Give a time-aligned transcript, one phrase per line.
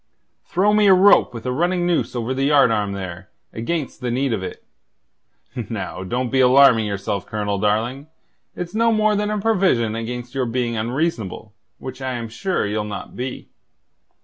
[0.47, 4.33] "Throw me a rope with a running noose over the yardarm there, against the need
[4.33, 4.63] of it.
[5.69, 8.07] Now, don't be alarming yourself, Colonel, darling.
[8.55, 12.83] It's no more than a provision against your being unreasonable, which I am sure ye'll
[12.83, 13.49] not be.